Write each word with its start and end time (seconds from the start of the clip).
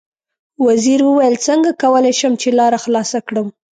وزیر 0.65 0.99
وویل: 1.03 1.35
څنګه 1.45 1.69
کولای 1.83 2.13
شم 2.19 2.33
چې 2.41 2.49
لاره 2.59 2.77
خلاصه 2.83 3.19
کړم. 3.27 3.47